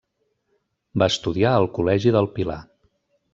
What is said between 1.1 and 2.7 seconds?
estudiar al Col·legi del Pilar.